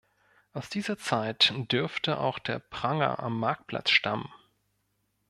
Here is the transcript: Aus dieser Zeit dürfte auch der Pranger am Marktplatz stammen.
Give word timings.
Aus 0.53 0.67
dieser 0.67 0.97
Zeit 0.97 1.53
dürfte 1.71 2.17
auch 2.19 2.39
der 2.39 2.57
Pranger 2.57 3.19
am 3.19 3.39
Marktplatz 3.39 3.91
stammen. 3.91 4.33